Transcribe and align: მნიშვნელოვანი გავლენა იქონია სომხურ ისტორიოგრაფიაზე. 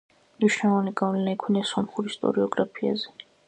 მნიშვნელოვანი 0.37 0.93
გავლენა 1.03 1.35
იქონია 1.37 1.67
სომხურ 1.75 2.11
ისტორიოგრაფიაზე. 2.13 3.17